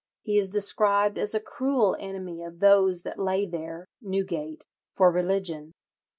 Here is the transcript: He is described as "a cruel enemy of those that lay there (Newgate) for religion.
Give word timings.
He 0.23 0.35
is 0.35 0.49
described 0.49 1.19
as 1.19 1.35
"a 1.35 1.39
cruel 1.39 1.95
enemy 1.99 2.41
of 2.41 2.57
those 2.59 3.03
that 3.03 3.19
lay 3.19 3.45
there 3.45 3.85
(Newgate) 4.01 4.65
for 4.91 5.11
religion. 5.11 5.73